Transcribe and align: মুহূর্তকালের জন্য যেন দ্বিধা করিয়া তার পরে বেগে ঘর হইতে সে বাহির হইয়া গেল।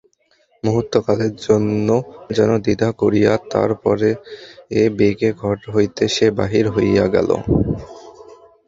মুহূর্তকালের 0.63 1.33
জন্য 1.41 1.87
যেন 2.37 2.51
দ্বিধা 2.57 2.89
করিয়া 3.01 3.31
তার 3.51 3.71
পরে 3.83 4.09
বেগে 4.97 5.31
ঘর 5.33 5.57
হইতে 5.73 6.03
সে 6.15 6.27
বাহির 6.39 6.65
হইয়া 6.75 7.05
গেল। 7.15 7.29